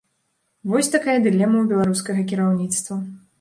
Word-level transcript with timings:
Вось 0.71 0.89
такая 0.95 1.17
дылема 1.27 1.57
ў 1.61 1.65
беларускага 1.75 2.25
кіраўніцтва. 2.33 2.99